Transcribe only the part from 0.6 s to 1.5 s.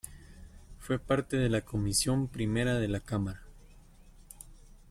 Fue parte de